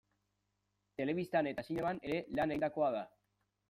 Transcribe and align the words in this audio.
Telebistan 1.03 1.51
eta 1.53 1.69
zineman 1.71 2.05
ere 2.09 2.19
lan 2.41 2.59
egindakoa 2.59 2.95
da. 3.01 3.09